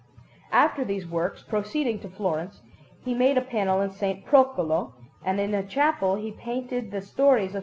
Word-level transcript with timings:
After 0.51 0.83
these 0.83 1.05
works, 1.05 1.43
proceeding 1.43 1.99
to 1.99 2.09
Florence, 2.09 2.63
he 3.05 3.13
made 3.13 3.37
a 3.37 3.41
panel 3.41 3.81
in 3.81 3.91
S. 3.91 4.17
Procolo, 4.25 4.93
and 5.23 5.39
in 5.39 5.53
a 5.53 5.61
chapel 5.61 6.15
he 6.15 6.31
painted 6.31 6.89
the 6.89 7.03
stories 7.03 7.51
of 7.53 7.57
S. 7.57 7.59